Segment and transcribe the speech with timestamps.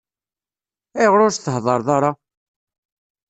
[0.99, 2.11] Ayɣer ur s-thedreḍ ara?